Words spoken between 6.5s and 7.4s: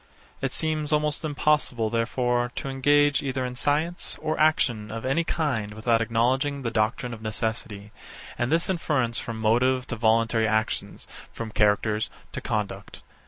the doctrine of